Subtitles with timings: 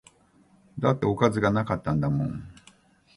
[0.79, 2.43] だっておかずが無かったんだもん